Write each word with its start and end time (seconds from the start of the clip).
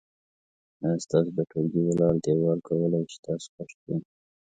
آیا 0.83 0.97
ستاسو 1.05 1.29
د 1.37 1.39
ټولګي 1.51 1.81
ولاړ 1.83 2.13
دیوال 2.25 2.59
کولی 2.67 3.01
شي 3.01 3.05
چې 3.11 3.17
تاسو 3.25 3.47
کش 3.55 3.71
کړي؟ 3.81 3.95